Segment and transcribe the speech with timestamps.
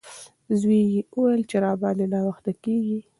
[0.59, 2.99] زوی یې وویل چې راباندې ناوخته کیږي.